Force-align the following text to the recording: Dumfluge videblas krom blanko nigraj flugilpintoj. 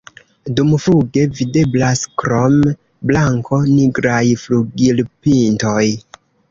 Dumfluge 0.59 1.25
videblas 1.41 2.01
krom 2.23 2.57
blanko 3.13 3.63
nigraj 3.77 4.27
flugilpintoj. 4.47 5.89